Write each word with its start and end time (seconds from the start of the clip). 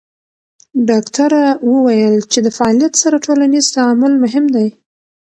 ډاکټره 0.89 1.41
وویل 1.71 2.15
چې 2.31 2.39
د 2.45 2.47
فعالیت 2.57 2.93
سره 3.03 3.23
ټولنیز 3.25 3.65
تعامل 3.75 4.13
مهم 4.23 4.45
دی. 4.55 4.67